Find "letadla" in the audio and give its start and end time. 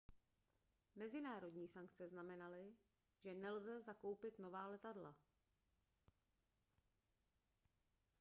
4.67-5.15